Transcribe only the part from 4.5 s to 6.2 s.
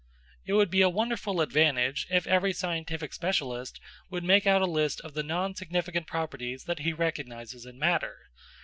a list of the non significant